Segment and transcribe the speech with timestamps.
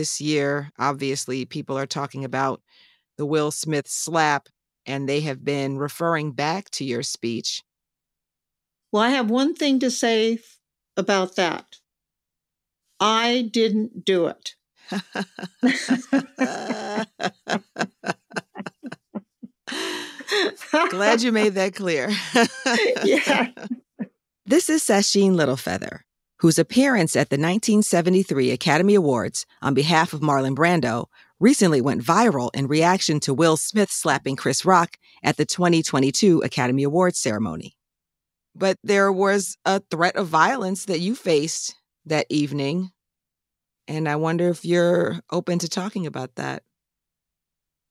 [0.00, 2.62] this year, obviously, people are talking about
[3.18, 4.48] the Will Smith slap,
[4.86, 7.62] and they have been referring back to your speech.
[8.90, 10.38] Well, I have one thing to say
[10.96, 11.76] about that.
[12.98, 14.54] I didn't do it.
[20.88, 22.10] Glad you made that clear.
[23.04, 23.48] yeah.
[24.46, 26.00] This is Sacheen Littlefeather,
[26.40, 31.06] whose appearance at the 1973 Academy Awards on behalf of Marlon Brando
[31.38, 36.82] recently went viral in reaction to Will Smith slapping Chris Rock at the 2022 Academy
[36.82, 37.76] Awards ceremony.
[38.54, 41.76] But there was a threat of violence that you faced
[42.06, 42.90] that evening.
[43.86, 46.62] And I wonder if you're open to talking about that.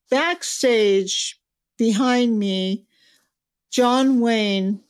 [0.10, 1.40] Backstage
[1.78, 2.88] behind me,
[3.72, 4.82] John Wayne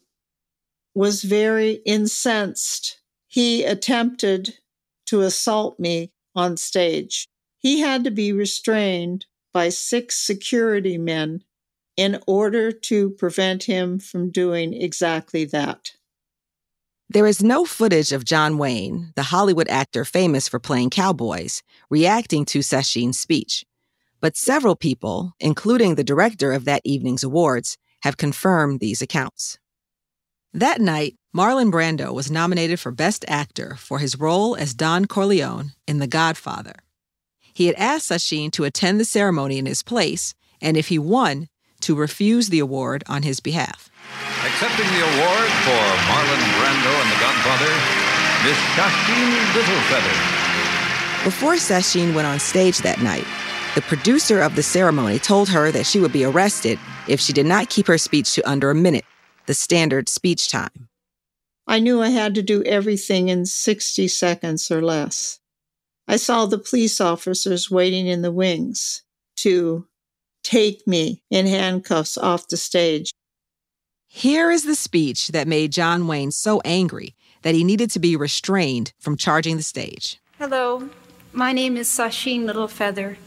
[0.95, 2.98] was very incensed.
[3.29, 4.55] He attempted
[5.05, 7.27] to assault me on stage.
[7.59, 11.43] He had to be restrained by six security men
[11.95, 15.91] in order to prevent him from doing exactly that.
[17.07, 22.45] There is no footage of John Wayne, the Hollywood actor famous for playing cowboys, reacting
[22.45, 23.63] to Sacheen's speech.
[24.21, 29.59] But several people, including the director of that evening's awards, have confirmed these accounts.
[30.53, 35.73] That night, Marlon Brando was nominated for Best Actor for his role as Don Corleone
[35.87, 36.73] in The Godfather.
[37.53, 41.47] He had asked Sacheen to attend the ceremony in his place, and if he won,
[41.81, 43.91] to refuse the award on his behalf.
[44.43, 47.73] Accepting the award for Marlon Brando and The Godfather,
[48.43, 51.23] Miss Sacheen Littlefeather.
[51.23, 53.25] Before Sacheen went on stage that night,
[53.75, 57.45] the producer of the ceremony told her that she would be arrested if she did
[57.45, 59.05] not keep her speech to under a minute,
[59.45, 60.88] the standard speech time.
[61.69, 65.39] I knew I had to do everything in 60 seconds or less.
[66.07, 69.03] I saw the police officers waiting in the wings
[69.35, 69.85] to
[70.43, 73.11] take me in handcuffs off the stage.
[74.07, 78.15] Here is the speech that made John Wayne so angry that he needed to be
[78.15, 80.19] restrained from charging the stage.
[80.39, 80.89] Hello,
[81.33, 83.17] my name is Sacheen Littlefeather.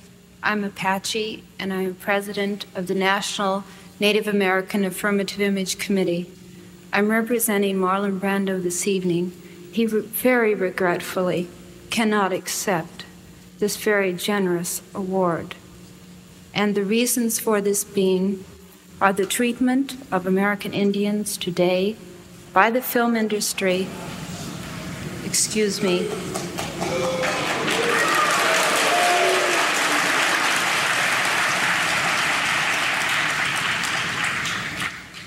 [0.42, 3.62] I'm Apache, and I'm president of the National
[4.00, 6.28] Native American Affirmative Image Committee.
[6.94, 9.32] I'm representing Marlon Brando this evening.
[9.72, 11.48] He re- very regretfully
[11.88, 13.06] cannot accept
[13.60, 15.54] this very generous award.
[16.52, 18.44] And the reasons for this being
[19.00, 21.96] are the treatment of American Indians today
[22.52, 23.88] by the film industry.
[25.24, 26.10] Excuse me.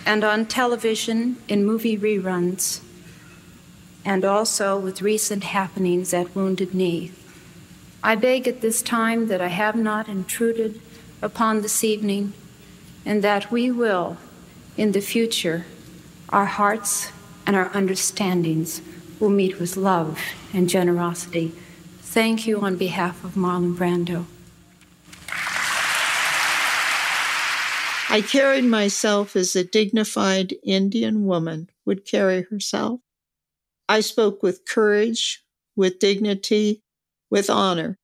[0.06, 2.82] And on television in movie reruns,
[4.06, 7.12] and also with recent happenings at Wounded Knee.
[8.04, 10.80] I beg at this time that I have not intruded
[11.22, 12.34] upon this evening,
[13.04, 14.18] and that we will,
[14.78, 15.66] in the future,
[16.30, 17.12] our hearts
[17.48, 18.82] and our understandings
[19.20, 20.20] will meet with love
[20.54, 21.54] and generosity.
[22.00, 24.26] Thank you on behalf of Marlon Brando.
[28.16, 33.02] I carried myself as a dignified Indian woman would carry herself.
[33.90, 35.44] I spoke with courage,
[35.76, 36.81] with dignity,
[37.30, 37.98] with honor.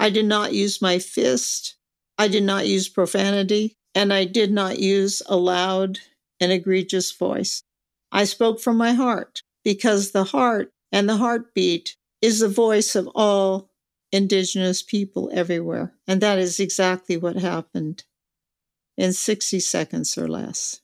[0.00, 1.76] I did not use my fist.
[2.18, 6.00] I did not use profanity, and I did not use a loud
[6.40, 7.62] and egregious voice.
[8.10, 13.08] I spoke from my heart because the heart and the heartbeat is the voice of
[13.14, 13.70] all
[14.10, 15.94] Indigenous people everywhere.
[16.08, 18.02] And that is exactly what happened
[18.96, 20.80] in 60 seconds or less.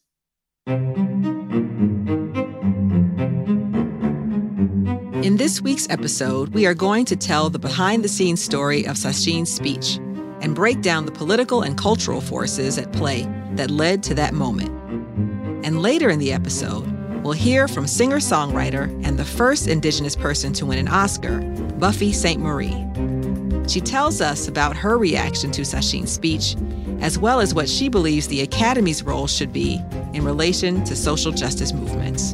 [5.23, 8.97] In this week's episode, we are going to tell the behind the scenes story of
[8.97, 9.99] Sacheen's speech
[10.41, 14.71] and break down the political and cultural forces at play that led to that moment.
[15.65, 16.91] And later in the episode,
[17.23, 21.39] we'll hear from singer songwriter and the first Indigenous person to win an Oscar,
[21.79, 22.77] Buffy Sainte-Marie.
[23.69, 26.56] She tells us about her reaction to Sacheen's speech
[27.02, 29.82] as well as what she believes the Academy's role should be
[30.14, 32.32] in relation to social justice movements.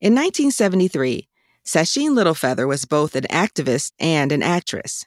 [0.00, 1.28] In 1973,
[1.66, 5.04] Sacheen Littlefeather was both an activist and an actress.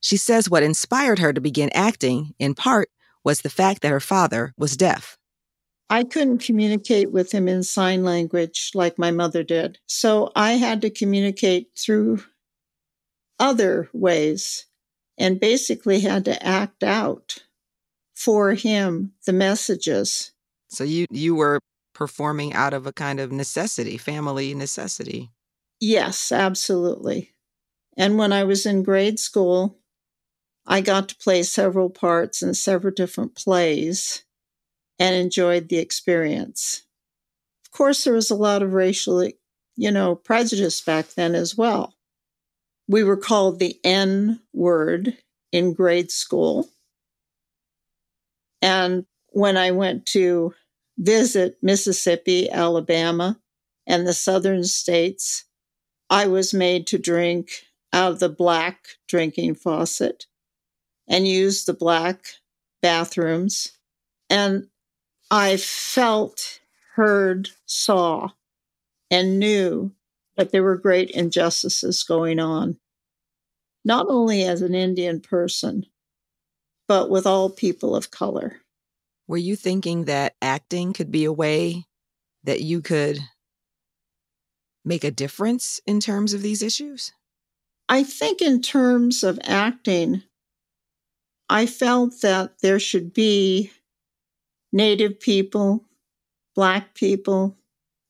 [0.00, 2.90] She says what inspired her to begin acting, in part,
[3.22, 5.16] was the fact that her father was deaf.
[5.92, 9.78] I couldn't communicate with him in sign language like my mother did.
[9.86, 12.24] So I had to communicate through
[13.38, 14.64] other ways
[15.18, 17.44] and basically had to act out
[18.16, 20.32] for him the messages.
[20.70, 21.60] So you you were
[21.94, 25.30] performing out of a kind of necessity, family necessity.
[25.78, 27.34] Yes, absolutely.
[27.98, 29.76] And when I was in grade school,
[30.66, 34.24] I got to play several parts in several different plays
[35.02, 36.84] and enjoyed the experience.
[37.66, 39.28] Of course, there was a lot of racial,
[39.74, 41.96] you know, prejudice back then as well.
[42.86, 45.18] We were called the N word
[45.50, 46.68] in grade school.
[48.62, 50.54] And when I went to
[50.96, 53.40] visit Mississippi, Alabama,
[53.88, 55.46] and the southern states,
[56.10, 60.26] I was made to drink out of the black drinking faucet
[61.08, 62.26] and use the black
[62.82, 63.72] bathrooms.
[64.30, 64.68] And
[65.32, 66.60] I felt,
[66.94, 68.32] heard, saw,
[69.10, 69.92] and knew
[70.36, 72.78] that there were great injustices going on,
[73.82, 75.86] not only as an Indian person,
[76.86, 78.60] but with all people of color.
[79.26, 81.86] Were you thinking that acting could be a way
[82.44, 83.18] that you could
[84.84, 87.10] make a difference in terms of these issues?
[87.88, 90.24] I think, in terms of acting,
[91.48, 93.70] I felt that there should be
[94.72, 95.84] Native people,
[96.54, 97.56] Black people,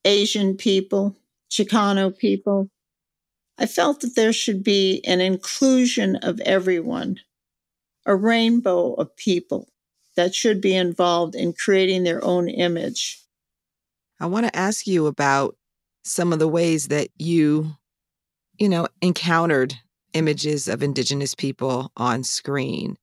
[0.05, 1.17] Asian people,
[1.51, 2.69] Chicano people.
[3.59, 7.21] I felt that there should be an inclusion of everyone,
[8.07, 9.69] a rainbow of people
[10.17, 13.23] that should be involved in creating their own image.
[14.21, 15.57] I want to ask you about
[16.05, 17.77] some of the ways that you,
[18.59, 19.75] you know, encountered
[20.15, 22.97] images of Indigenous people on screen.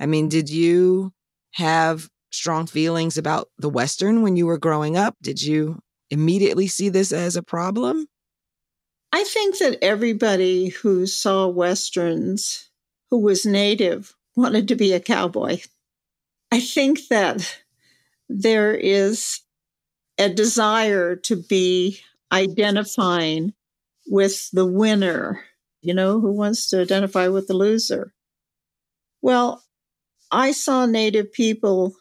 [0.00, 1.12] I mean, did you
[1.52, 5.16] have strong feelings about the Western when you were growing up?
[5.22, 5.80] Did you
[6.10, 8.06] immediately see this as a problem?
[9.12, 12.68] I think that everybody who saw Westerns
[13.10, 15.58] who was Native wanted to be a cowboy.
[16.52, 17.58] I think that
[18.28, 19.40] there is
[20.18, 22.00] a desire to be
[22.32, 23.54] identifying
[24.06, 25.42] with the winner.
[25.80, 28.12] You know, who wants to identify with the loser?
[29.22, 29.64] Well,
[30.30, 31.96] I saw Native people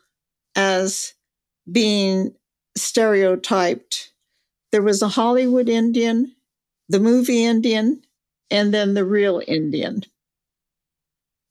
[0.57, 1.13] as
[1.71, 2.33] being
[2.75, 4.11] stereotyped.
[4.71, 6.35] There was a Hollywood Indian,
[6.89, 8.01] the movie Indian,
[8.49, 10.03] and then the real Indian.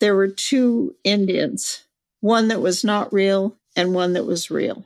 [0.01, 1.85] There were two Indians
[2.21, 4.85] one that was not real and one that was real.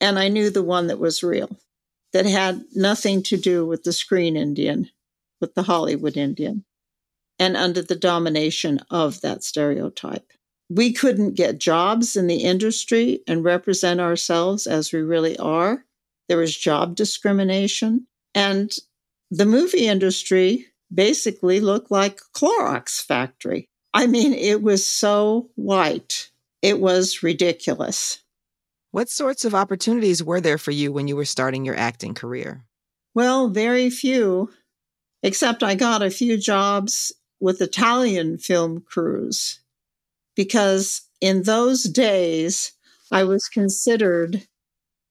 [0.00, 1.56] And I knew the one that was real,
[2.12, 4.90] that had nothing to do with the screen Indian,
[5.40, 6.64] with the Hollywood Indian,
[7.38, 10.32] and under the domination of that stereotype.
[10.70, 15.84] We couldn't get jobs in the industry and represent ourselves as we really are.
[16.28, 18.06] There was job discrimination.
[18.36, 18.72] And
[19.32, 23.68] the movie industry basically looked like a Clorox factory.
[23.92, 26.30] I mean, it was so white.
[26.62, 28.22] It was ridiculous.
[28.92, 32.64] What sorts of opportunities were there for you when you were starting your acting career?
[33.12, 34.50] Well, very few,
[35.24, 39.60] except I got a few jobs with Italian film crews
[40.40, 42.72] because in those days
[43.12, 44.42] I was considered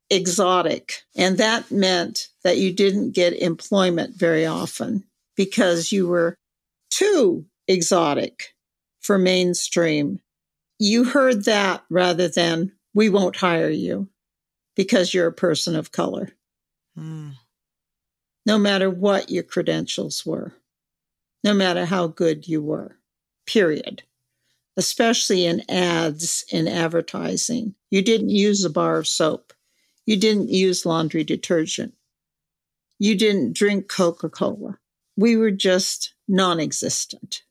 [0.10, 1.04] exotic.
[1.16, 5.04] And that meant that you didn't get employment very often
[5.38, 6.36] because you were
[6.90, 8.56] too exotic
[9.02, 10.20] for mainstream.
[10.80, 14.10] You heard that rather than, we won't hire you
[14.76, 16.32] because you're a person of color.
[16.98, 17.34] Mm.
[18.48, 20.56] No matter what your credentials were,
[21.44, 22.98] no matter how good you were,
[23.46, 24.02] period.
[24.80, 27.76] Especially in ads in advertising.
[27.92, 29.52] You didn't use a bar of soap.
[30.06, 31.96] You didn't use laundry detergent.
[32.98, 34.80] You didn't drink Coca Cola.
[35.18, 37.44] We were just non existent.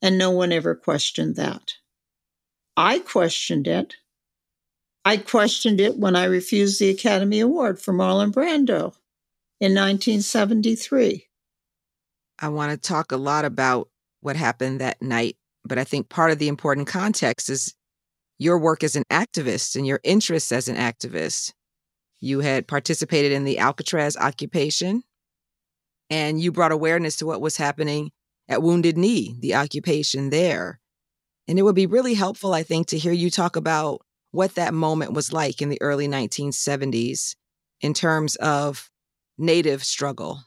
[0.00, 1.74] And no one ever questioned that.
[2.78, 3.96] I questioned it.
[5.04, 8.94] I questioned it when I refused the Academy Award for Marlon Brando
[9.60, 11.26] in 1973.
[12.38, 13.90] I want to talk a lot about
[14.22, 17.74] what happened that night, but I think part of the important context is
[18.38, 21.52] your work as an activist and your interests as an activist.
[22.20, 25.02] You had participated in the Alcatraz occupation,
[26.08, 28.10] and you brought awareness to what was happening
[28.48, 30.80] at Wounded Knee, the occupation there.
[31.46, 34.02] And it would be really helpful, I think, to hear you talk about
[34.32, 37.34] what that moment was like in the early 1970s
[37.80, 38.90] in terms of
[39.38, 40.42] Native struggle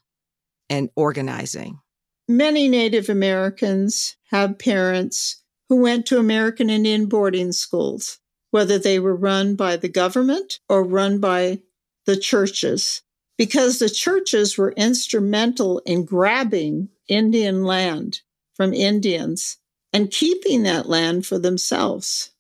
[0.70, 1.80] and organizing.
[2.28, 8.20] Many Native Americans have parents who went to American Indian boarding schools,
[8.52, 11.62] whether they were run by the government or run by
[12.06, 13.02] the churches,
[13.38, 18.22] because the churches were instrumental in grabbing Indian land
[18.56, 19.58] from Indians
[19.92, 22.32] and keeping that land for themselves.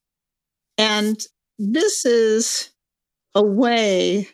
[0.77, 1.25] And
[1.59, 2.69] this is
[3.35, 4.29] a way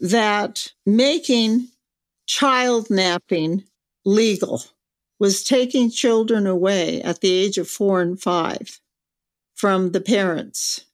[0.00, 1.68] that making
[2.26, 3.64] child napping
[4.04, 4.62] legal
[5.18, 8.80] was taking children away at the age of four and five
[9.54, 10.86] from the parents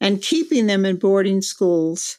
[0.00, 2.18] and keeping them in boarding schools.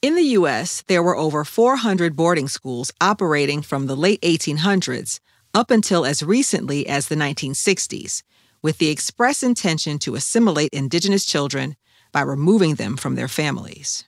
[0.00, 5.18] In the U.S., there were over 400 boarding schools operating from the late 1800s
[5.54, 8.22] up until as recently as the 1960s,
[8.62, 11.74] with the express intention to assimilate Indigenous children
[12.12, 14.04] by removing them from their families.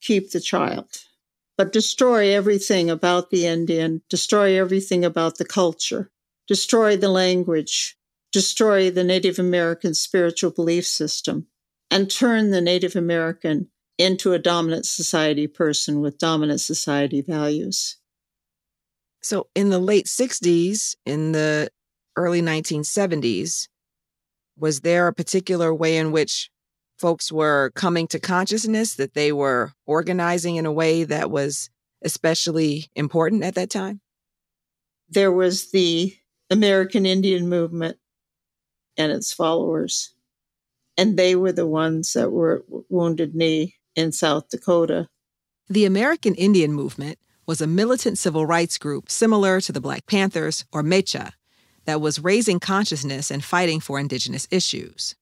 [0.00, 0.88] Keep the child,
[1.56, 6.10] but destroy everything about the Indian, destroy everything about the culture,
[6.46, 7.96] destroy the language,
[8.32, 11.46] destroy the Native American spiritual belief system,
[11.90, 13.68] and turn the Native American
[13.98, 17.98] into a dominant society person with dominant society values.
[19.22, 21.70] So, in the late 60s, in the
[22.16, 23.68] early 1970s,
[24.58, 26.50] was there a particular way in which
[27.02, 31.68] folks were coming to consciousness that they were organizing in a way that was
[32.02, 34.00] especially important at that time?
[35.08, 36.16] There was the
[36.48, 37.98] American Indian movement
[38.96, 40.14] and its followers.
[40.96, 45.08] And they were the ones that were Wounded Knee in South Dakota.
[45.68, 50.64] The American Indian movement was a militant civil rights group similar to the Black Panthers
[50.72, 51.32] or Mecha
[51.84, 55.16] that was raising consciousness and fighting for indigenous issues.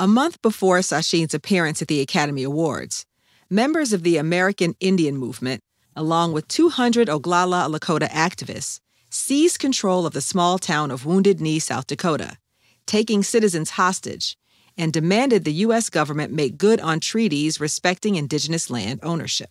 [0.00, 3.06] A month before Sacheen's appearance at the Academy Awards,
[3.48, 5.60] members of the American Indian movement,
[5.94, 11.60] along with 200 Oglala Lakota activists, seized control of the small town of Wounded Knee,
[11.60, 12.38] South Dakota,
[12.86, 14.36] taking citizens hostage,
[14.76, 15.88] and demanded the U.S.
[15.90, 19.50] government make good on treaties respecting indigenous land ownership.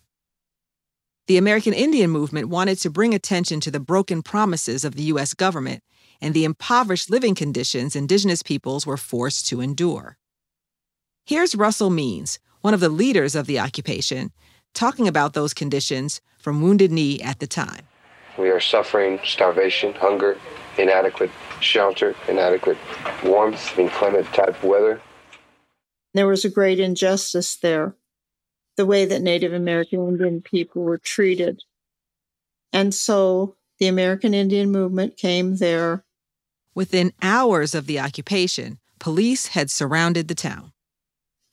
[1.26, 5.32] The American Indian movement wanted to bring attention to the broken promises of the U.S.
[5.32, 5.82] government
[6.20, 10.18] and the impoverished living conditions indigenous peoples were forced to endure.
[11.26, 14.30] Here's Russell Means, one of the leaders of the occupation,
[14.74, 17.88] talking about those conditions from Wounded Knee at the time.
[18.36, 20.36] We are suffering starvation, hunger,
[20.76, 22.76] inadequate shelter, inadequate
[23.24, 25.00] warmth, inclement type weather.
[26.12, 27.96] There was a great injustice there,
[28.76, 31.62] the way that Native American Indian people were treated.
[32.70, 36.04] And so the American Indian movement came there.
[36.74, 40.73] Within hours of the occupation, police had surrounded the town.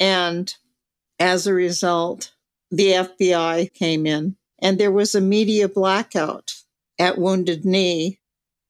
[0.02, 0.54] And
[1.20, 2.34] as a result,
[2.72, 6.54] the FBI came in, and there was a media blackout
[6.98, 8.20] at Wounded Knee.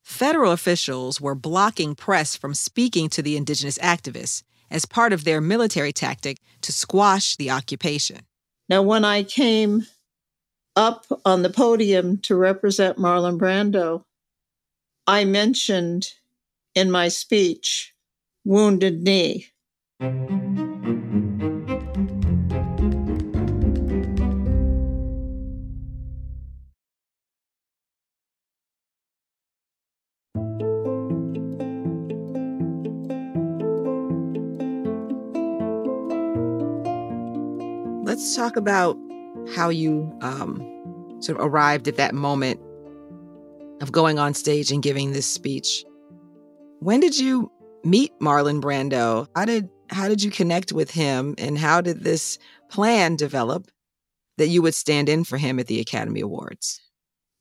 [0.03, 5.39] Federal officials were blocking press from speaking to the indigenous activists as part of their
[5.39, 8.19] military tactic to squash the occupation.
[8.67, 9.87] Now, when I came
[10.75, 14.03] up on the podium to represent Marlon Brando,
[15.07, 16.09] I mentioned
[16.75, 17.93] in my speech
[18.43, 19.47] Wounded Knee.
[38.11, 38.97] Let's talk about
[39.55, 40.57] how you um,
[41.21, 42.59] sort of arrived at that moment
[43.79, 45.85] of going on stage and giving this speech.
[46.81, 47.49] When did you
[47.85, 49.27] meet Marlon Brando?
[49.33, 52.37] How did how did you connect with him and how did this
[52.69, 53.71] plan develop
[54.37, 56.81] that you would stand in for him at the Academy Awards?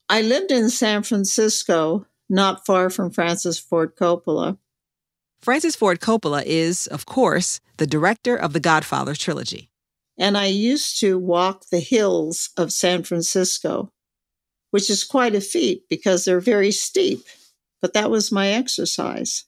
[0.09, 4.57] I lived in San Francisco, not far from Francis Ford Coppola.
[5.43, 9.70] Francis Ford Coppola is, of course, the director of the Godfather trilogy.
[10.21, 13.91] And I used to walk the hills of San Francisco,
[14.71, 17.21] which is quite a feat because they're very steep,
[17.81, 19.45] but that was my exercise.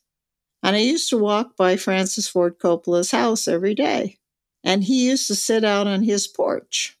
[0.63, 4.17] And I used to walk by Francis Ford Coppola's house every day,
[4.63, 6.97] and he used to sit out on his porch.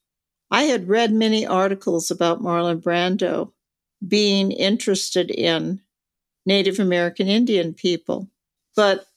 [0.51, 3.53] I had read many articles about Marlon Brando
[4.07, 5.81] being interested in
[6.45, 8.29] Native American Indian people,
[8.75, 9.07] but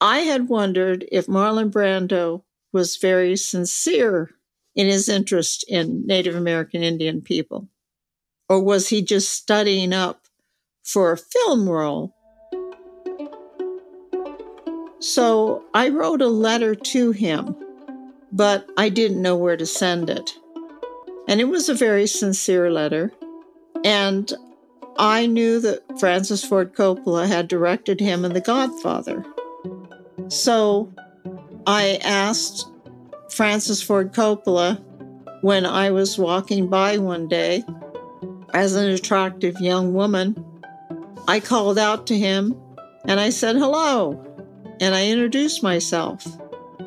[0.00, 4.30] I had wondered if Marlon Brando was very sincere
[4.74, 7.68] in his interest in Native American Indian people?
[8.48, 10.26] Or was he just studying up
[10.82, 12.14] for a film role?
[15.00, 17.56] So I wrote a letter to him,
[18.32, 20.32] but I didn't know where to send it.
[21.26, 23.12] And it was a very sincere letter.
[23.84, 24.32] And
[24.98, 29.24] I knew that Francis Ford Coppola had directed him in The Godfather.
[30.28, 30.92] So
[31.66, 32.66] I asked
[33.30, 34.82] Francis Ford Coppola
[35.42, 37.64] when I was walking by one day
[38.52, 40.44] as an attractive young woman.
[41.28, 42.60] I called out to him
[43.04, 44.24] and I said, Hello.
[44.80, 46.26] and I introduced myself.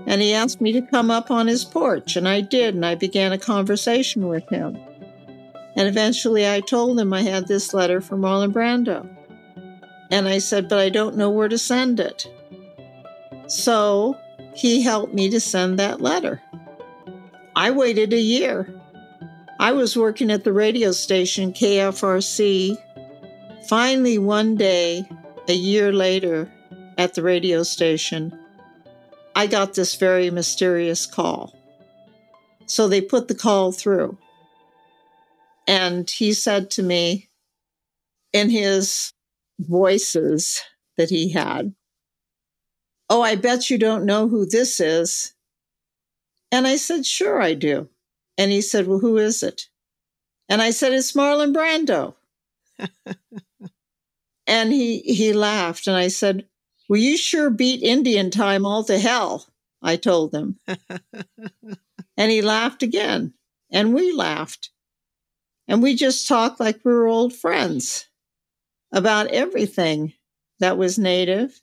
[0.05, 2.95] And he asked me to come up on his porch, and I did, and I
[2.95, 4.77] began a conversation with him.
[5.75, 9.07] And eventually I told him I had this letter from Marlon Brando.
[10.11, 12.27] And I said, but I don't know where to send it.
[13.47, 14.17] So
[14.55, 16.41] he helped me to send that letter.
[17.55, 18.73] I waited a year.
[19.59, 22.77] I was working at the radio station KFRC.
[23.67, 25.07] Finally, one day,
[25.47, 26.51] a year later,
[26.97, 28.37] at the radio station,
[29.35, 31.53] I got this very mysterious call.
[32.65, 34.17] So they put the call through.
[35.67, 37.29] And he said to me
[38.31, 39.13] in his
[39.59, 40.61] voices
[40.97, 41.73] that he had,
[43.09, 45.33] Oh, I bet you don't know who this is.
[46.51, 47.89] And I said, Sure, I do.
[48.37, 49.69] And he said, Well, who is it?
[50.49, 52.15] And I said, It's Marlon Brando.
[54.47, 55.87] and he, he laughed.
[55.87, 56.45] And I said,
[56.87, 59.47] Well, you sure beat Indian time all to hell,
[59.81, 60.59] I told him.
[62.17, 63.33] and he laughed again.
[63.71, 64.69] And we laughed.
[65.67, 68.05] And we just talked like we were old friends
[68.91, 70.13] about everything
[70.59, 71.62] that was Native.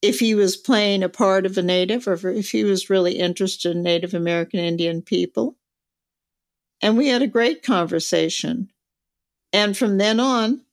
[0.00, 3.74] If he was playing a part of a Native or if he was really interested
[3.74, 5.56] in Native American Indian people.
[6.80, 8.70] And we had a great conversation.
[9.52, 10.64] And from then on,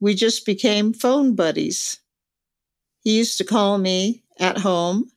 [0.00, 2.00] we just became phone buddies.
[3.00, 5.12] He used to call me at home,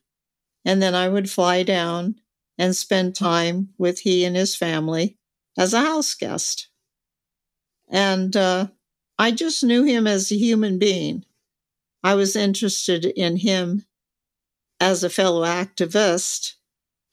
[0.64, 2.16] and then I would fly down
[2.56, 5.18] and spend time with he and his family
[5.58, 6.68] as a house guest.
[7.88, 8.68] And uh,
[9.18, 11.24] I just knew him as a human being.
[12.02, 13.84] I was interested in him
[14.80, 16.54] as a fellow activist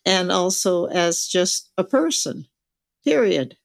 [0.06, 2.48] and also as just a person,
[3.04, 3.58] period.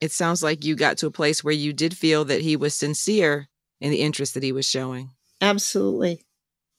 [0.00, 2.74] It sounds like you got to a place where you did feel that he was
[2.74, 3.48] sincere
[3.80, 5.10] in the interest that he was showing.
[5.40, 6.24] Absolutely.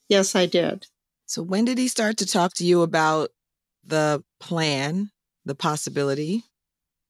[0.09, 0.87] Yes, I did.
[1.25, 3.29] So, when did he start to talk to you about
[3.83, 5.11] the plan,
[5.45, 6.43] the possibility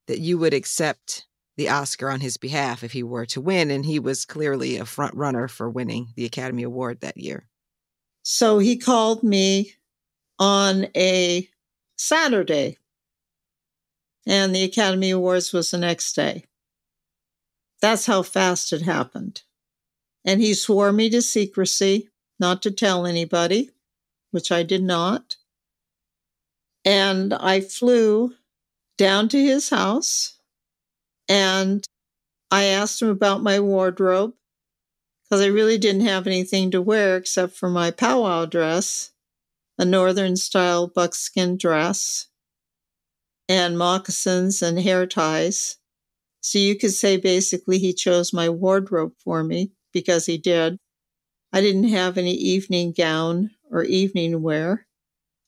[0.08, 1.26] that you would accept
[1.58, 3.72] the Oscar on his behalf if he were to win.
[3.72, 7.48] And he was clearly a front runner for winning the Academy Award that year.
[8.24, 9.74] So he called me
[10.40, 11.50] on a
[11.98, 12.78] Saturday,
[14.26, 16.46] and the Academy Awards was the next day.
[17.82, 19.42] That's how fast it happened.
[20.26, 23.72] And he swore me to secrecy, not to tell anybody,
[24.32, 25.36] which I did not.
[26.86, 28.34] And I flew
[28.98, 30.40] down to his house
[31.34, 31.84] and
[32.52, 34.36] I asked him about my wardrobe
[35.24, 39.14] because I really didn't have anything to wear except for my powwow dress,
[39.80, 42.28] a northern style buckskin dress,
[43.50, 45.78] and moccasins and hair ties.
[46.42, 50.78] So you could say basically he chose my wardrobe for me because he did.
[51.52, 54.86] I didn't have any evening gown or evening wear.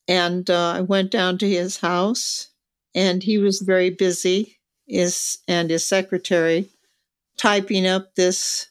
[0.08, 2.48] And uh, I went down to his house,
[2.96, 6.70] and he was very busy is and his secretary
[7.38, 8.68] typing up this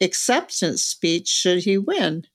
[0.00, 2.26] acceptance speech should he win.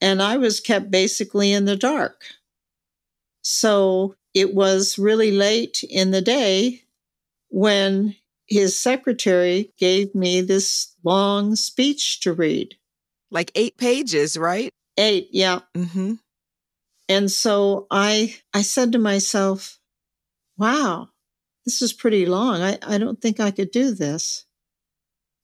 [0.00, 2.22] And I was kept basically in the dark.
[3.42, 6.82] So it was really late in the day
[7.48, 8.14] when
[8.46, 12.76] his secretary gave me this long speech to read.
[13.30, 14.70] Like eight pages, right?
[14.96, 15.60] Eight, yeah.
[15.76, 16.14] Mm-hmm.
[17.08, 19.78] And so I I said to myself,
[20.56, 21.08] wow,
[21.68, 22.62] this is pretty long.
[22.62, 24.46] I, I don't think I could do this.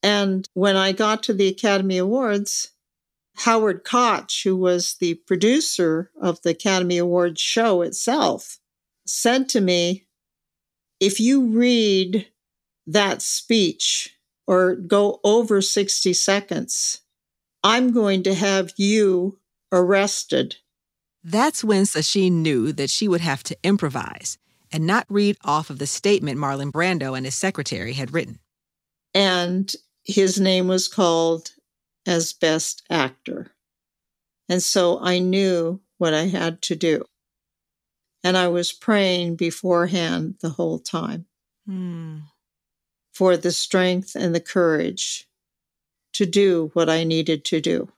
[0.02, 2.70] And when I got to the Academy Awards,
[3.36, 8.58] Howard Koch, who was the producer of the Academy Awards show itself,
[9.06, 10.06] said to me,
[10.98, 12.26] If you read
[12.86, 17.02] that speech or go over 60 seconds,
[17.62, 20.56] I'm going to have you arrested.
[21.22, 24.38] That's when Sacheen knew that she would have to improvise
[24.74, 28.40] and not read off of the statement Marlon Brando and his secretary had written.
[29.14, 31.52] And his name was called
[32.04, 33.52] as Best Actor.
[34.48, 37.04] And so I knew what I had to do.
[38.24, 41.26] And I was praying beforehand the whole time
[41.66, 42.18] hmm.
[43.12, 45.28] for the strength and the courage
[46.14, 47.92] to do what I needed to do.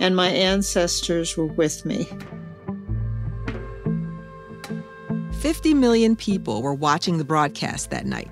[0.00, 2.08] And my ancestors were with me.
[5.40, 8.30] 50 million people were watching the broadcast that night.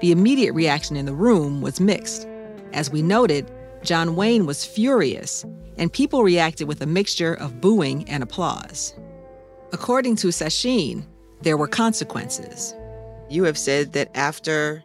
[0.00, 2.26] The immediate reaction in the room was mixed.
[2.72, 3.50] As we noted,
[3.82, 5.44] John Wayne was furious,
[5.76, 8.94] and people reacted with a mixture of booing and applause.
[9.74, 11.04] According to Sacheen,
[11.42, 12.74] there were consequences.
[13.28, 14.82] You have said that after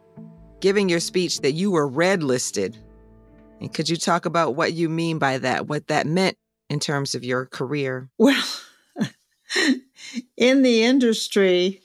[0.60, 2.76] giving your speech that you were red listed
[3.58, 6.36] And could you talk about what you mean by that, what that meant
[6.68, 8.10] in terms of your career?
[8.18, 8.44] Well,
[10.36, 11.82] in the industry,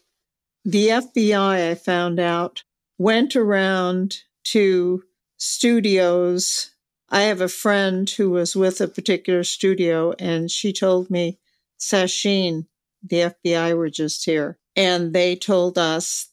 [0.66, 2.64] the FBI, I found out,
[2.98, 5.04] went around to
[5.38, 6.72] studios.
[7.10, 11.40] I have a friend who was with a particular studio, and she told me,
[11.80, 12.66] Sacheen,
[13.04, 14.58] the FBI were just here.
[14.76, 16.30] And they told us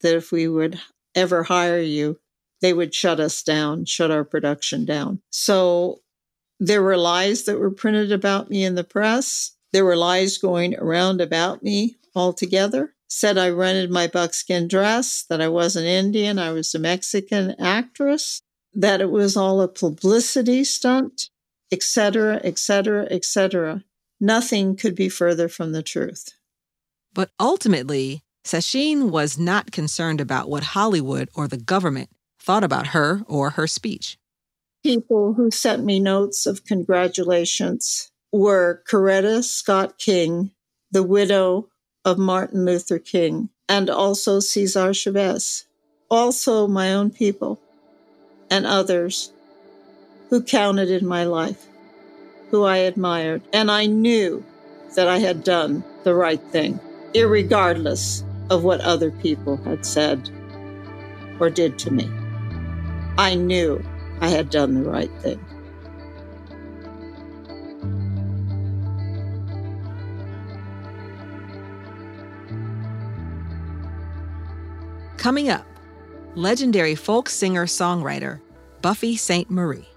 [0.00, 0.80] that if we would
[1.14, 2.18] ever hire you,
[2.60, 5.20] they would shut us down, shut our production down.
[5.30, 6.00] So
[6.58, 9.52] there were lies that were printed about me in the press.
[9.76, 12.94] There were lies going around about me altogether.
[13.10, 18.40] Said I rented my buckskin dress, that I wasn't Indian, I was a Mexican actress,
[18.72, 21.28] that it was all a publicity stunt,
[21.70, 23.84] etc., etc., etc.
[24.18, 26.30] Nothing could be further from the truth.
[27.12, 32.08] But ultimately, Sacheen was not concerned about what Hollywood or the government
[32.40, 34.16] thought about her or her speech.
[34.82, 40.50] People who sent me notes of congratulations were Coretta Scott King,
[40.90, 41.68] the widow
[42.04, 45.66] of Martin Luther King, and also Cesar Chavez,
[46.10, 47.60] also my own people,
[48.50, 49.32] and others
[50.30, 51.66] who counted in my life,
[52.50, 54.44] who I admired, and I knew
[54.94, 56.80] that I had done the right thing,
[57.14, 60.30] regardless of what other people had said
[61.40, 62.08] or did to me.
[63.18, 63.82] I knew
[64.20, 65.44] I had done the right thing.
[75.26, 75.66] Coming up,
[76.36, 78.40] legendary folk singer songwriter
[78.80, 79.88] Buffy Sainte-Marie.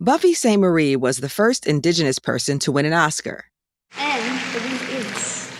[0.00, 3.44] Buffy Sainte-Marie was the first Indigenous person to win an Oscar.
[3.98, 5.52] And the winner is.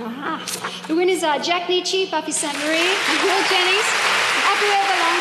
[0.00, 0.82] Aha.
[0.88, 4.14] The winners are uh, Jack Nitzsche, Buffy Sainte-Marie, Will Jennings,
[4.58, 5.13] Belong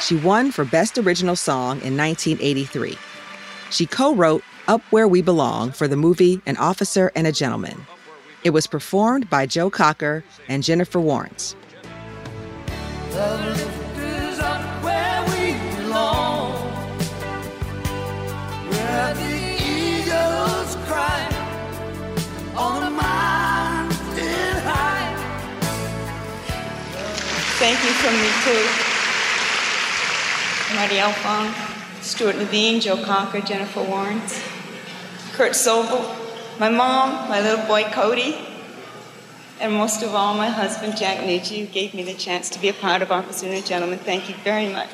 [0.00, 2.96] She won for Best Original Song in 1983.
[3.70, 7.86] She co wrote Up Where We Belong for the movie An Officer and a Gentleman.
[8.42, 11.54] It was performed by Joe Cocker and Jennifer Warnes.
[27.60, 28.79] Thank you from me too.
[30.80, 31.52] Marty Alfong,
[32.00, 34.40] Stewart Levine, Joe Cocker, Jennifer Warnes,
[35.34, 36.00] Kurt Sobel,
[36.58, 38.34] my mom, my little boy Cody,
[39.60, 42.70] and most of all, my husband Jack Nitzsche, who gave me the chance to be
[42.70, 43.98] a part of Officer and Gentleman.
[43.98, 44.88] Thank you very much.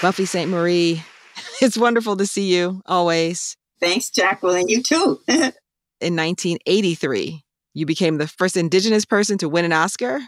[0.00, 1.02] Buffy Sainte-Marie,
[1.60, 3.56] it's wonderful to see you always.
[3.80, 4.68] Thanks, Jacqueline.
[4.68, 5.18] You too.
[5.26, 7.42] In 1983,
[7.74, 10.20] you became the first Indigenous person to win an Oscar.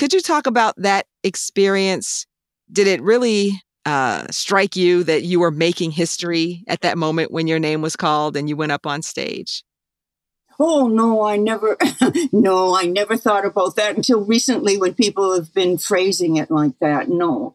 [0.00, 2.24] Could you talk about that experience?
[2.72, 7.46] Did it really uh, strike you that you were making history at that moment when
[7.46, 9.62] your name was called and you went up on stage?
[10.58, 11.76] Oh no, I never,
[12.32, 16.78] no, I never thought about that until recently when people have been phrasing it like
[16.80, 17.10] that.
[17.10, 17.54] No,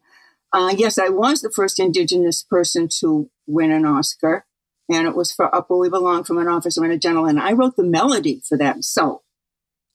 [0.54, 4.46] uh, yes, I was the first Indigenous person to win an Oscar
[4.88, 7.40] and it was for Up Where We Belong from an Officer and a Gentleman.
[7.40, 8.84] I wrote the melody for that.
[8.84, 9.24] So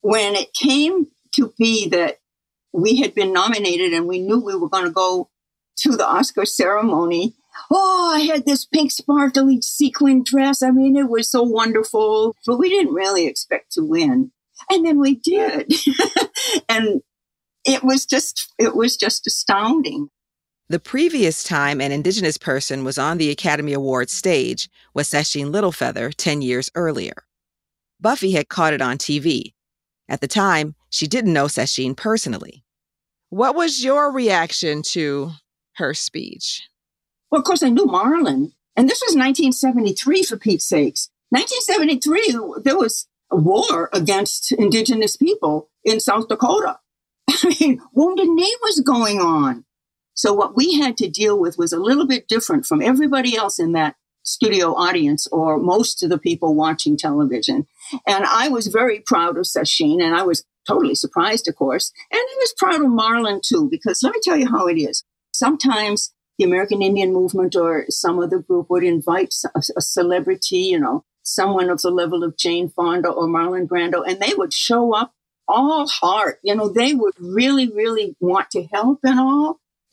[0.00, 2.19] when it came to be that
[2.72, 5.28] we had been nominated and we knew we were going to go
[5.76, 7.34] to the Oscar ceremony,
[7.70, 10.62] oh, I had this pink sparkly sequin dress.
[10.62, 14.32] I mean, it was so wonderful, but we didn't really expect to win.
[14.68, 15.72] And then we did.
[16.68, 17.02] and
[17.64, 20.08] it was just, it was just astounding.
[20.68, 26.12] The previous time an Indigenous person was on the Academy Awards stage was Sacheen Littlefeather
[26.14, 27.24] 10 years earlier.
[28.00, 29.54] Buffy had caught it on TV.
[30.08, 32.64] At the time, she didn't know Sacheen personally.
[33.30, 35.32] What was your reaction to
[35.76, 36.68] her speech?
[37.30, 38.52] Well, of course, I knew Marlon.
[38.76, 41.10] And this was 1973, for Pete's sakes.
[41.30, 46.80] 1973, there was a war against Indigenous people in South Dakota.
[47.30, 49.64] I mean, Wounded Knee was going on.
[50.14, 53.58] So what we had to deal with was a little bit different from everybody else
[53.58, 57.66] in that studio audience or most of the people watching television.
[58.06, 61.92] And I was very proud of Sacheen and I was totally surprised, of course.
[62.10, 65.04] And I was proud of Marlon too, because let me tell you how it is.
[65.32, 70.78] Sometimes the American Indian movement or some other group would invite a, a celebrity, you
[70.78, 74.94] know, someone of the level of Jane Fonda or Marlon Brando, and they would show
[74.94, 75.12] up
[75.48, 76.38] all heart.
[76.42, 79.60] You know, they would really, really want to help and all.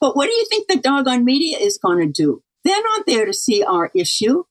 [0.00, 2.42] but what do you think the doggone media is going to do?
[2.64, 4.44] They're not there to see our issue.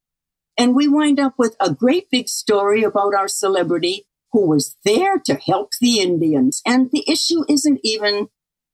[0.58, 5.20] And we wind up with a great big story about our celebrity who was there
[5.26, 6.62] to help the Indians.
[6.66, 8.28] And the issue isn't even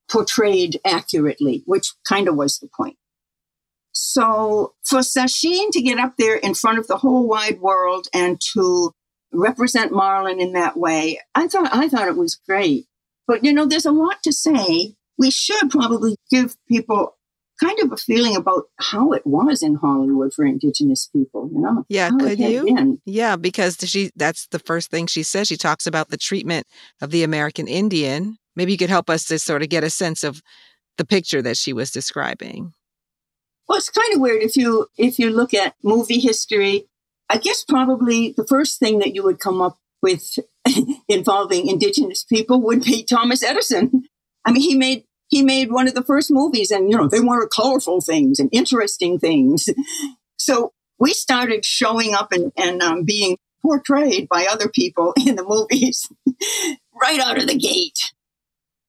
[0.10, 2.98] portrayed accurately, which kind of was the point.
[3.94, 8.42] So for Sacheen to get up there in front of the whole wide world and
[8.54, 8.92] to
[9.32, 12.88] represent Marlon in that way, I thought I thought it was great.
[13.28, 14.96] But you know, there's a lot to say.
[15.16, 17.16] We should probably give people
[17.64, 21.86] kind of a feeling about how it was in Hollywood for indigenous people, you know?
[21.90, 22.66] Yeah, could you?
[22.66, 23.00] Been.
[23.06, 25.48] Yeah, because she that's the first thing she says.
[25.48, 26.68] She talks about the treatment
[27.02, 28.38] of the American Indian.
[28.56, 30.42] Maybe you could help us to sort of get a sense of
[30.98, 32.74] the picture that she was describing.
[33.68, 36.88] Well, it's kind of weird if you if you look at movie history.
[37.30, 40.38] I guess probably the first thing that you would come up with
[41.08, 44.04] involving indigenous people would be Thomas Edison.
[44.46, 47.20] I mean, he made he made one of the first movies, and you know they
[47.20, 49.70] wanted colorful things and interesting things.
[50.36, 55.46] So we started showing up and, and um, being portrayed by other people in the
[55.46, 56.10] movies
[57.02, 58.12] right out of the gate.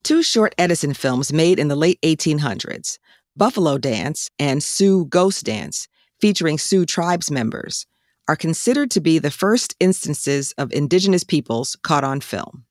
[0.03, 2.99] Two short Edison films made in the late 1800s
[3.37, 5.87] Buffalo Dance and Sioux Ghost Dance,
[6.21, 7.87] featuring Sioux tribes members,
[8.27, 12.64] are considered to be the first instances of indigenous peoples caught on film.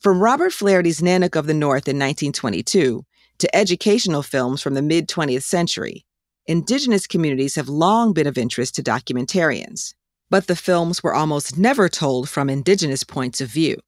[0.00, 3.04] From Robert Flaherty's Nanook of the North in 1922
[3.38, 6.04] to educational films from the mid 20th century,
[6.46, 9.94] indigenous communities have long been of interest to documentarians,
[10.30, 13.78] but the films were almost never told from indigenous points of view.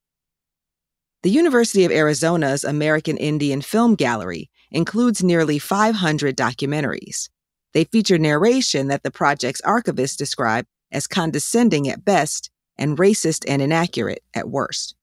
[1.23, 7.29] The University of Arizona's American Indian Film Gallery includes nearly 500 documentaries.
[7.75, 13.61] They feature narration that the project's archivists describe as condescending at best and racist and
[13.61, 14.95] inaccurate at worst.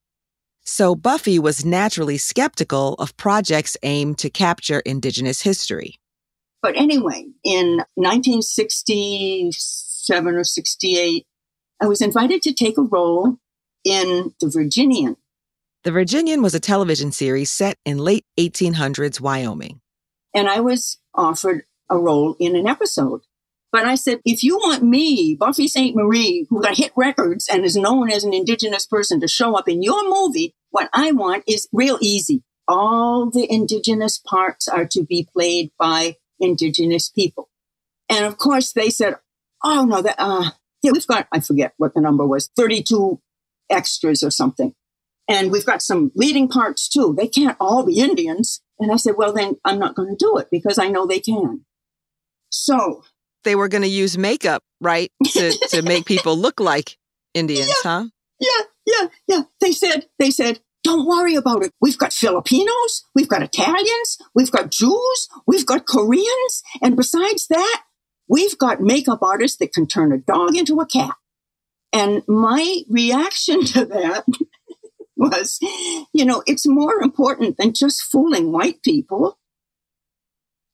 [0.65, 5.95] So Buffy was naturally skeptical of projects aimed to capture Indigenous history.
[6.61, 11.25] But anyway, in 1967 or 68,
[11.81, 13.37] I was invited to take a role
[13.83, 15.17] in The Virginian,
[15.85, 19.81] the Virginian was a television series set in late 1800s Wyoming.
[20.33, 23.21] And I was offered a role in an episode.
[23.71, 27.75] But I said, if you want me, Buffy Sainte-Marie, who got hit records and is
[27.75, 31.67] known as an indigenous person to show up in your movie, what I want is
[31.73, 32.43] real easy.
[32.67, 37.49] All the indigenous parts are to be played by indigenous people.
[38.09, 39.15] And of course they said,
[39.63, 40.51] oh no, that, uh,
[40.81, 43.19] yeah, we've got, I forget what the number was, 32
[43.69, 44.73] extras or something.
[45.27, 47.15] And we've got some leading parts too.
[47.17, 48.61] They can't all be Indians.
[48.79, 51.19] And I said, well, then I'm not going to do it because I know they
[51.19, 51.65] can.
[52.49, 53.03] So
[53.45, 55.11] they were going to use makeup, right?
[55.31, 56.97] To, to make people look like
[57.33, 58.05] Indians, yeah, huh?
[58.39, 59.41] Yeah, yeah, yeah.
[59.61, 61.71] They said, they said, don't worry about it.
[61.81, 66.61] We've got Filipinos, we've got Italians, we've got Jews, we've got Koreans.
[66.81, 67.83] And besides that,
[68.27, 71.15] we've got makeup artists that can turn a dog into a cat.
[71.91, 74.25] And my reaction to that
[75.17, 75.57] was,
[76.13, 79.39] you know, it's more important than just fooling white people.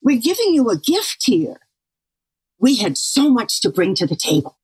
[0.03, 1.57] We're giving you a gift here.
[2.61, 4.57] We had so much to bring to the table.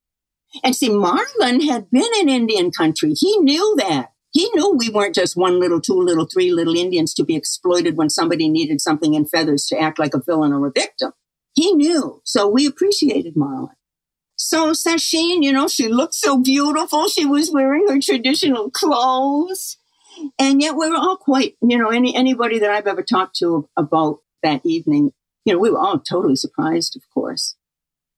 [0.63, 3.13] And see, Marlon had been in Indian country.
[3.13, 4.11] He knew that.
[4.31, 7.97] He knew we weren't just one little, two little, three little Indians to be exploited
[7.97, 11.11] when somebody needed something in feathers to act like a villain or a victim.
[11.53, 12.21] He knew.
[12.23, 13.69] So we appreciated Marlon.
[14.35, 17.07] So Sacheen, you know, she looked so beautiful.
[17.07, 19.77] She was wearing her traditional clothes.
[20.37, 23.67] And yet we were all quite, you know, any anybody that I've ever talked to
[23.75, 25.11] about that evening,
[25.45, 27.55] you know, we were all totally surprised, of course.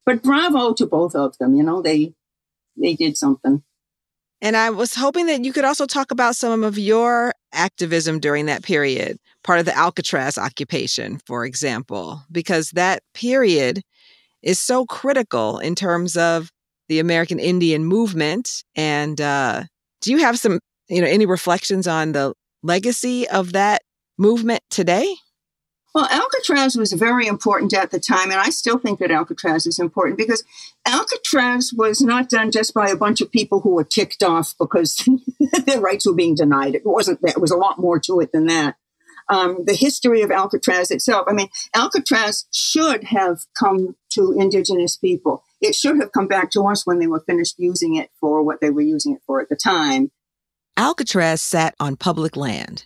[0.10, 2.16] But bravo to both of them, you know, they
[2.76, 3.62] they did something.
[4.42, 8.48] And I was hoping that you could also talk about some of your activism during
[8.48, 13.84] that period, part of the Alcatraz occupation, for example, because that period
[14.42, 16.50] is so critical in terms of
[16.88, 18.64] the American Indian movement.
[18.76, 19.66] And uh,
[20.02, 23.84] do you have some, you know, any reflections on the legacy of that
[24.18, 25.14] movement today?
[25.96, 29.80] Well, Alcatraz was very important at the time, and I still think that Alcatraz is
[29.80, 30.44] important because
[30.86, 35.04] Alcatraz was not done just by a bunch of people who were ticked off because
[35.66, 36.76] their rights were being denied.
[36.76, 37.32] It wasn't that.
[37.32, 38.76] It was a lot more to it than that
[39.30, 41.28] um, the history of Alcatraz itself.
[41.30, 45.44] I mean, Alcatraz should have come to indigenous people.
[45.62, 48.60] It should have come back to us when they were finished using it for what
[48.60, 50.12] they were using it for at the time.
[50.76, 52.86] Alcatraz sat on public land.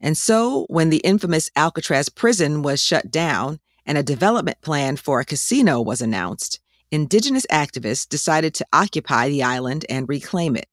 [0.00, 5.20] And so, when the infamous Alcatraz prison was shut down and a development plan for
[5.20, 10.66] a casino was announced, indigenous activists decided to occupy the island and reclaim it.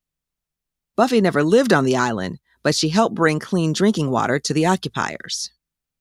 [0.97, 4.65] Buffy never lived on the island, but she helped bring clean drinking water to the
[4.65, 5.51] occupiers.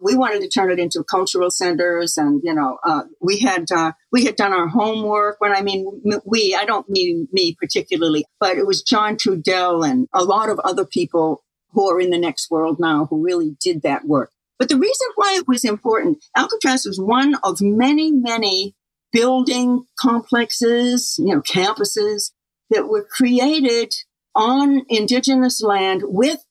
[0.02, 3.92] we wanted to turn it into cultural centers and you know uh, we had uh,
[4.10, 8.56] we had done our homework when i mean we i don't mean me particularly but
[8.56, 12.50] it was john trudell and a lot of other people who are in the next
[12.50, 16.84] world now who really did that work but the reason why it was important alcatraz
[16.84, 18.74] was one of many many
[19.12, 22.32] building complexes you know campuses
[22.70, 23.92] that were created
[24.34, 26.44] on indigenous land with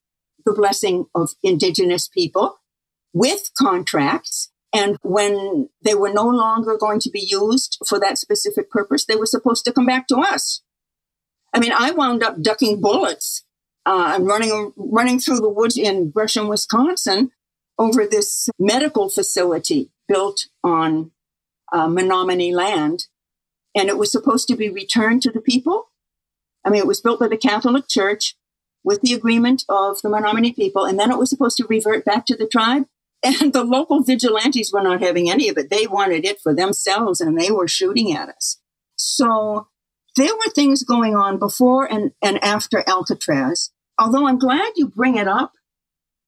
[0.46, 2.60] the blessing of indigenous people
[3.14, 4.52] with contracts.
[4.74, 9.16] And when they were no longer going to be used for that specific purpose, they
[9.16, 10.62] were supposed to come back to us.
[11.54, 13.44] I mean, I wound up ducking bullets.
[13.86, 17.32] Uh, I'm running, running through the woods in Gresham, Wisconsin
[17.78, 21.12] over this medical facility built on
[21.72, 23.08] uh, Menominee land.
[23.76, 25.90] And it was supposed to be returned to the people.
[26.66, 28.36] I mean, it was built by the Catholic Church
[28.84, 30.86] with the agreement of the Menominee people.
[30.86, 32.86] And then it was supposed to revert back to the tribe.
[33.22, 35.70] And the local vigilantes were not having any of it.
[35.70, 38.62] They wanted it for themselves and they were shooting at us.
[38.96, 39.68] So
[40.16, 43.72] there were things going on before and, and after Alcatraz.
[44.00, 45.54] Although I'm glad you bring it up.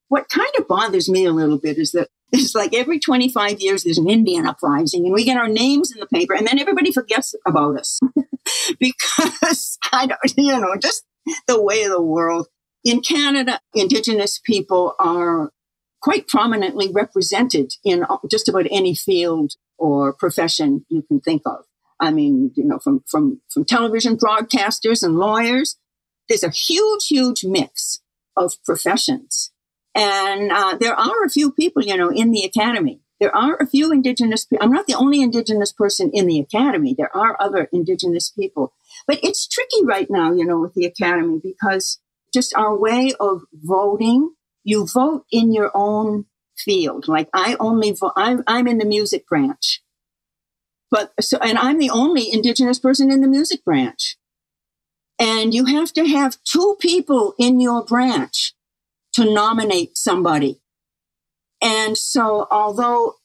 [0.08, 3.84] What kind of bothers me a little bit is that it's like every 25 years
[3.84, 6.92] there's an Indian uprising and we get our names in the paper and then everybody
[6.92, 8.00] forgets about us
[8.80, 11.04] because I don't, you know, just
[11.48, 12.48] the way of the world.
[12.84, 15.52] In Canada, Indigenous people are
[16.02, 21.66] quite prominently represented in just about any field or profession you can think of.
[22.02, 25.78] I mean, you know, from, from, from television broadcasters and lawyers,
[26.28, 28.02] there's a huge, huge mix
[28.36, 29.52] of professions.
[29.94, 33.02] And uh, there are a few people, you know, in the academy.
[33.20, 34.66] There are a few indigenous people.
[34.66, 36.96] I'm not the only indigenous person in the academy.
[36.98, 38.74] There are other indigenous people.
[39.06, 42.00] But it's tricky right now, you know, with the academy because
[42.34, 44.32] just our way of voting
[44.64, 46.26] you vote in your own
[46.58, 47.08] field.
[47.08, 49.82] Like I only vote, I'm, I'm in the music branch.
[50.92, 54.18] But so, and I'm the only indigenous person in the music branch.
[55.18, 58.54] And you have to have two people in your branch
[59.14, 60.62] to nominate somebody.
[61.62, 63.16] And so, although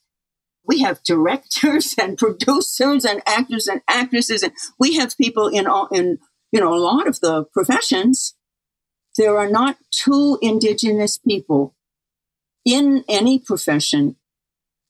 [0.65, 5.87] we have directors and producers and actors and actresses, and we have people in all,
[5.87, 6.19] in,
[6.51, 8.35] you know, a lot of the professions,
[9.17, 11.75] there are not two Indigenous people
[12.63, 14.15] in any profession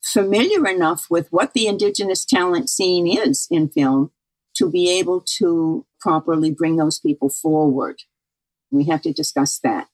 [0.08, 4.12] familiar enough with what the Indigenous talent scene is in film
[4.56, 8.02] to be able to properly bring those people forward.
[8.72, 9.88] We have to discuss that.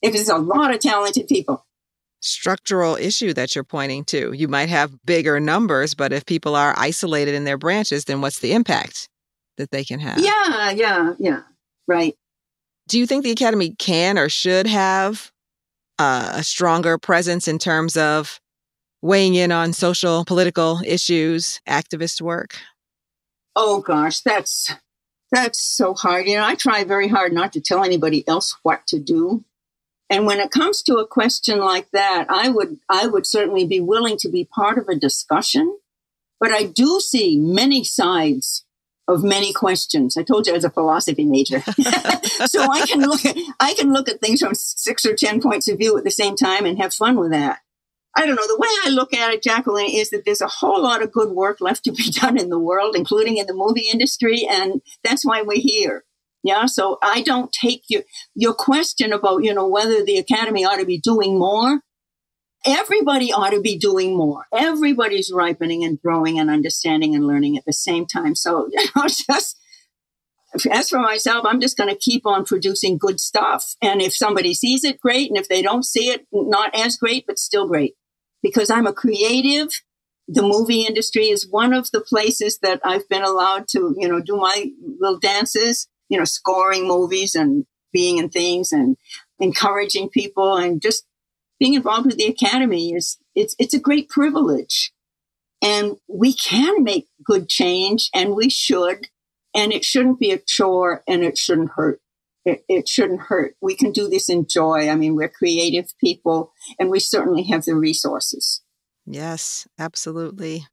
[0.00, 1.66] If there's a lot of talented people.
[2.20, 4.32] Structural issue that you're pointing to.
[4.32, 8.38] You might have bigger numbers, but if people are isolated in their branches, then what's
[8.40, 9.08] the impact
[9.58, 10.18] that they can have?
[10.18, 11.42] Yeah, yeah, yeah.
[11.86, 12.14] Right.
[12.88, 15.30] Do you think the Academy can or should have
[15.98, 18.40] uh, a stronger presence in terms of
[19.02, 22.56] weighing in on social, political issues, activist work?
[23.54, 24.72] Oh gosh, that's
[25.30, 26.26] that's so hard.
[26.26, 29.44] You know, I try very hard not to tell anybody else what to do.
[30.08, 33.80] And when it comes to a question like that, I would I would certainly be
[33.80, 35.78] willing to be part of a discussion.
[36.38, 38.64] But I do see many sides
[39.08, 40.16] of many questions.
[40.16, 41.60] I told you I was a philosophy major.
[42.46, 45.68] so I can look at I can look at things from six or ten points
[45.68, 47.60] of view at the same time and have fun with that.
[48.16, 48.46] I don't know.
[48.46, 51.30] The way I look at it, Jacqueline, is that there's a whole lot of good
[51.30, 55.24] work left to be done in the world, including in the movie industry, and that's
[55.24, 56.04] why we're here.
[56.44, 56.66] Yeah.
[56.66, 58.02] So I don't take your
[58.34, 61.82] your question about, you know, whether the Academy ought to be doing more
[62.64, 64.46] everybody ought to be doing more.
[64.52, 68.34] Everybody's ripening and growing and understanding and learning at the same time.
[68.34, 69.58] So, you know, just
[70.70, 73.74] as for myself, I'm just going to keep on producing good stuff.
[73.80, 75.28] And if somebody sees it, great.
[75.30, 77.94] And if they don't see it, not as great, but still great.
[78.42, 79.68] Because I'm a creative.
[80.28, 84.20] The movie industry is one of the places that I've been allowed to, you know,
[84.20, 88.96] do my little dances, you know, scoring movies and being in things and
[89.38, 91.04] encouraging people and just
[91.58, 94.92] being involved with the academy is it's it's a great privilege
[95.62, 99.06] and we can make good change and we should
[99.54, 102.00] and it shouldn't be a chore and it shouldn't hurt
[102.44, 103.56] it, it shouldn't hurt.
[103.60, 104.88] We can do this in joy.
[104.88, 108.62] I mean we're creative people and we certainly have the resources.
[109.06, 110.66] Yes absolutely.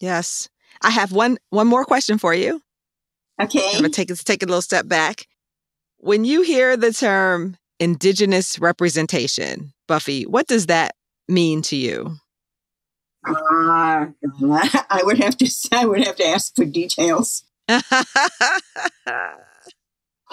[0.00, 0.48] Yes.
[0.82, 2.60] I have one one more question for you.
[3.40, 3.66] Okay.
[3.72, 5.26] I'm gonna take, take a little step back.
[5.98, 10.94] When you hear the term indigenous representation Buffy, what does that
[11.28, 12.16] mean to you?
[13.26, 13.32] Uh,
[14.90, 17.44] I would have to I would have to ask for details.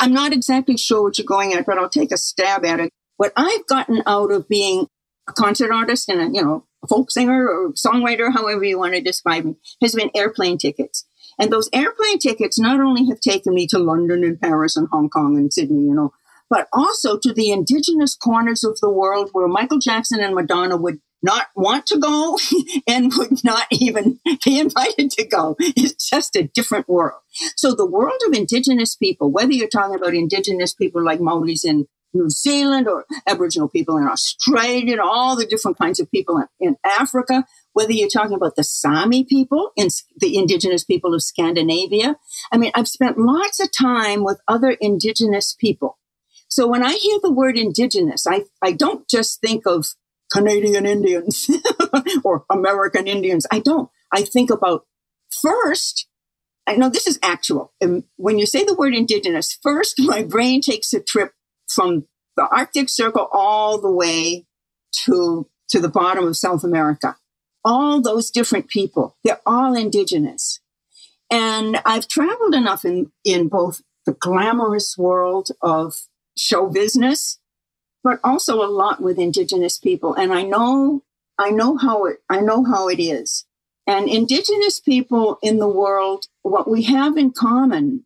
[0.01, 2.91] I'm not exactly sure what you're going at, but I'll take a stab at it.
[3.17, 4.87] What I've gotten out of being
[5.29, 9.01] a concert artist and a, you know, folk singer or songwriter, however you want to
[9.01, 11.05] describe me, has been airplane tickets.
[11.39, 15.07] And those airplane tickets not only have taken me to London and Paris and Hong
[15.07, 16.13] Kong and Sydney, you know,
[16.49, 20.99] but also to the indigenous corners of the world where Michael Jackson and Madonna would
[21.21, 22.37] not want to go
[22.87, 25.55] and would not even be invited to go.
[25.59, 27.21] It's just a different world.
[27.55, 31.87] So the world of indigenous people, whether you're talking about indigenous people like Maoris in
[32.13, 36.47] New Zealand or Aboriginal people in Australia, and all the different kinds of people in,
[36.59, 42.17] in Africa, whether you're talking about the Sami people and the indigenous people of Scandinavia.
[42.51, 45.97] I mean, I've spent lots of time with other indigenous people.
[46.49, 49.85] So when I hear the word indigenous, I, I don't just think of
[50.31, 51.49] Canadian Indians
[52.23, 53.45] or American Indians.
[53.51, 53.89] I don't.
[54.11, 54.85] I think about
[55.41, 56.07] first,
[56.67, 57.73] I know this is actual.
[57.81, 61.33] And when you say the word indigenous, first my brain takes a trip
[61.67, 62.05] from
[62.35, 64.45] the Arctic Circle all the way
[65.03, 67.17] to, to the bottom of South America.
[67.63, 70.59] All those different people, they're all indigenous.
[71.31, 75.93] And I've traveled enough in, in both the glamorous world of
[76.37, 77.39] show business,
[78.03, 80.13] but also a lot with indigenous people.
[80.13, 81.03] And I know,
[81.37, 83.45] I know how it, I know how it is.
[83.87, 88.05] And indigenous people in the world, what we have in common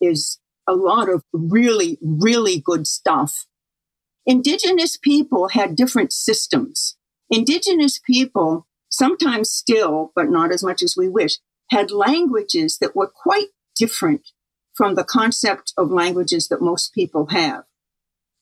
[0.00, 3.46] is a lot of really, really good stuff.
[4.24, 6.96] Indigenous people had different systems.
[7.30, 11.38] Indigenous people, sometimes still, but not as much as we wish,
[11.70, 14.30] had languages that were quite different
[14.74, 17.64] from the concept of languages that most people have.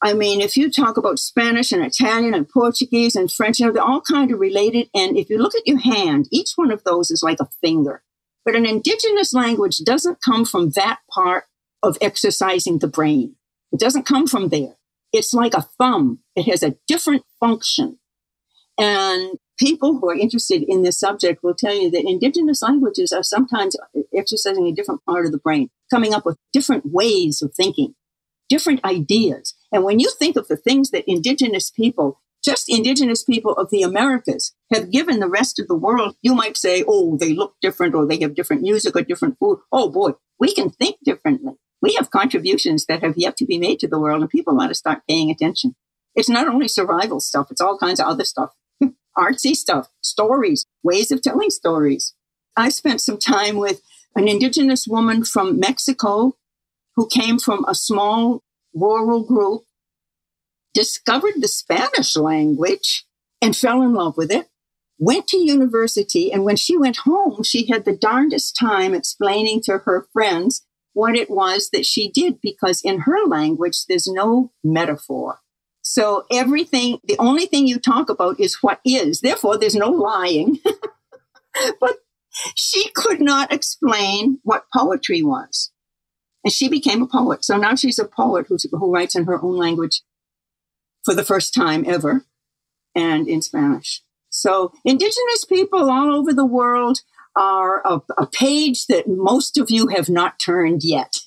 [0.04, 3.72] I mean, if you talk about Spanish and Italian and Portuguese and French, you know,
[3.72, 4.90] they're all kind of related.
[4.94, 8.02] And if you look at your hand, each one of those is like a finger.
[8.44, 11.44] But an indigenous language doesn't come from that part
[11.82, 13.36] of exercising the brain.
[13.72, 14.76] It doesn't come from there.
[15.14, 16.18] It's like a thumb.
[16.36, 17.98] It has a different function.
[18.78, 23.22] And people who are interested in this subject will tell you that indigenous languages are
[23.22, 23.74] sometimes
[24.14, 27.94] exercising a different part of the brain, coming up with different ways of thinking,
[28.50, 29.53] different ideas.
[29.72, 33.82] And when you think of the things that indigenous people, just indigenous people of the
[33.82, 37.94] Americas have given the rest of the world, you might say, oh, they look different
[37.94, 39.58] or they have different music or different food.
[39.72, 41.54] Oh boy, we can think differently.
[41.80, 44.70] We have contributions that have yet to be made to the world and people want
[44.70, 45.74] to start paying attention.
[46.14, 48.50] It's not only survival stuff, it's all kinds of other stuff.
[49.18, 52.14] Artsy stuff, stories, ways of telling stories.
[52.56, 53.80] I spent some time with
[54.14, 56.36] an indigenous woman from Mexico
[56.94, 58.43] who came from a small
[58.74, 59.62] rural group,
[60.72, 63.06] discovered the Spanish language
[63.40, 64.48] and fell in love with it,
[64.98, 66.32] went to university.
[66.32, 71.16] And when she went home, she had the darndest time explaining to her friends what
[71.16, 75.40] it was that she did because in her language, there's no metaphor.
[75.82, 79.20] So everything, the only thing you talk about is what is.
[79.20, 80.58] Therefore, there's no lying.
[81.80, 81.98] but
[82.54, 85.70] she could not explain what poetry was.
[86.44, 87.44] And she became a poet.
[87.44, 90.02] So now she's a poet who writes in her own language
[91.04, 92.24] for the first time ever
[92.94, 94.02] and in Spanish.
[94.30, 97.00] So indigenous people all over the world
[97.36, 101.16] are a, a page that most of you have not turned yet.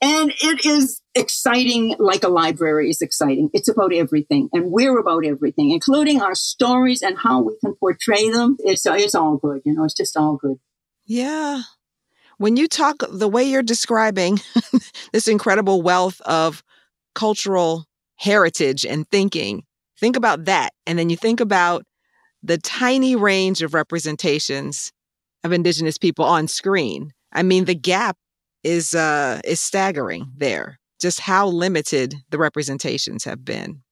[0.00, 3.50] and it is exciting like a library is exciting.
[3.52, 8.30] It's about everything and we're about everything, including our stories and how we can portray
[8.30, 8.56] them.
[8.60, 9.62] It's, it's all good.
[9.64, 10.58] You know, it's just all good.
[11.04, 11.62] Yeah
[12.38, 14.40] when you talk the way you're describing
[15.12, 16.62] this incredible wealth of
[17.14, 19.64] cultural heritage and thinking,
[19.98, 20.70] think about that.
[20.86, 21.84] And then you think about
[22.42, 24.92] the tiny range of representations
[25.44, 27.12] of indigenous people on screen.
[27.32, 28.16] I mean, the gap
[28.62, 30.78] is uh, is staggering there.
[31.00, 33.82] Just how limited the representations have been.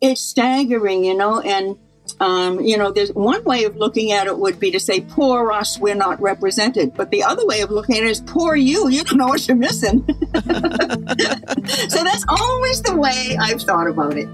[0.00, 1.76] It's staggering, you know, and
[2.20, 5.52] um, you know, there's one way of looking at it would be to say, poor
[5.52, 6.94] us, we're not represented.
[6.94, 9.46] But the other way of looking at it is, poor you, you don't know what
[9.46, 10.04] you're missing.
[10.34, 14.28] so that's always the way I've thought about it.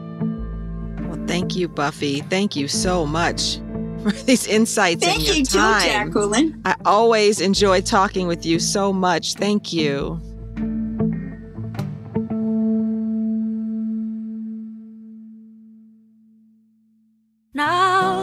[1.09, 2.21] Well, thank you, Buffy.
[2.21, 3.57] Thank you so much
[4.03, 5.83] for these insights thank and your you time.
[5.83, 6.63] too, Jacqueline.
[6.65, 9.35] I always enjoy talking with you so much.
[9.35, 10.21] Thank you.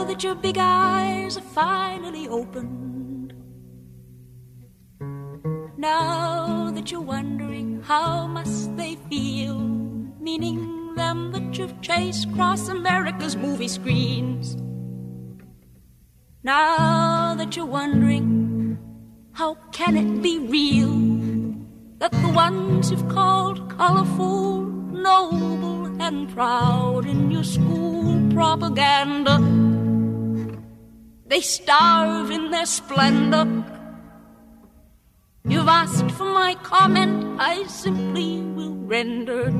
[0.00, 3.34] Now that your big eyes are finally opened.
[5.76, 9.58] Now that you're wondering how must they feel,
[10.18, 14.56] meaning them that you've chased across America's movie screens.
[16.42, 18.78] Now that you're wondering
[19.32, 20.96] how can it be real
[21.98, 29.69] that the ones you've called colorful, noble, and proud in your school propaganda
[31.30, 33.46] they starve in their splendor.
[35.44, 39.52] You've asked for my comment, I simply will render.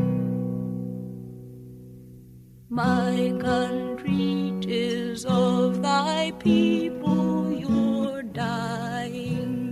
[2.69, 9.71] My country, tis of thy people you're dying.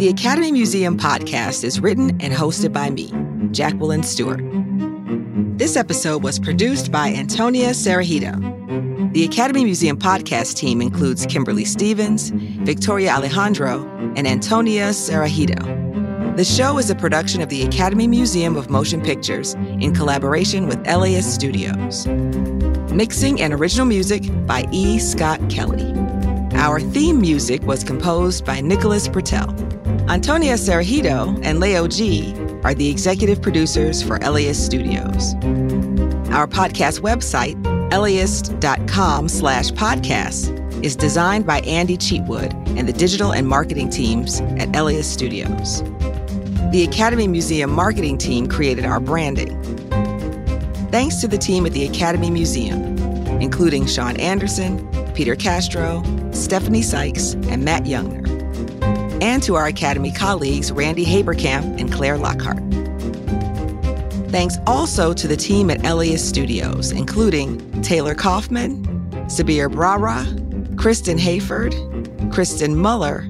[0.00, 3.12] The Academy Museum podcast is written and hosted by me,
[3.52, 4.40] Jacqueline Stewart.
[5.58, 9.12] This episode was produced by Antonia Cereijido.
[9.12, 13.86] The Academy Museum podcast team includes Kimberly Stevens, Victoria Alejandro,
[14.16, 16.34] and Antonia Cereijido.
[16.34, 20.78] The show is a production of the Academy Museum of Motion Pictures in collaboration with
[20.86, 22.06] LAist Studios.
[22.90, 24.98] Mixing and original music by E.
[24.98, 26.09] Scott Kelly.
[26.54, 29.48] Our theme music was composed by Nicholas Bertel.
[30.10, 32.34] Antonia Cereijido and Leo G
[32.64, 35.34] are the executive producers for LAist Studios.
[36.32, 37.56] Our podcast website,
[37.96, 44.72] laist.com slash podcasts, is designed by Andy Cheatwood and the digital and marketing teams at
[44.72, 45.82] LAist Studios.
[46.72, 49.60] The Academy Museum marketing team created our branding.
[50.90, 52.98] Thanks to the team at the Academy Museum,
[53.40, 56.02] including Sean Anderson, Peter Castro,
[56.32, 58.40] Stephanie Sykes, and Matt Youngner
[59.20, 62.58] and to our Academy colleagues Randy Haberkamp and Claire Lockhart.
[64.30, 68.84] Thanks also to the team at LAist Studios, including Taylor Kaufman,
[69.26, 70.24] Sabir Brara,
[70.78, 73.26] Kristen Hayford, Kristen Muller,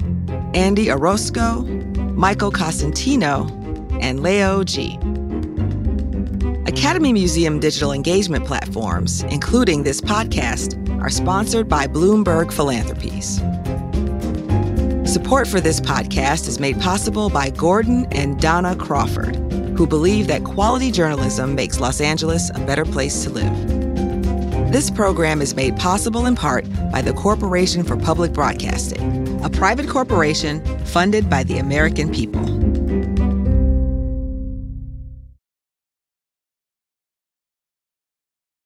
[0.54, 1.62] Andy Orozco,
[2.14, 3.46] Michael Costantino,
[4.00, 4.96] and Leo G.
[6.66, 13.40] Academy Museum digital engagement platforms, including this podcast, are sponsored by Bloomberg Philanthropies.
[15.10, 19.34] Support for this podcast is made possible by Gordon and Dona Crawford,
[19.76, 23.52] who believe that quality journalism makes Los Angeles a better place to live.
[24.72, 29.88] This program is made possible in part by the Corporation for Public Broadcasting, a private
[29.88, 32.49] corporation funded by the American people.